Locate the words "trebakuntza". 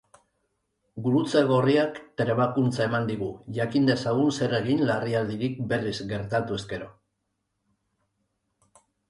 2.21-2.81